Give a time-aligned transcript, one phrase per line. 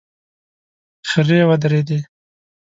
[1.09, 1.99] خرې ودرېدې.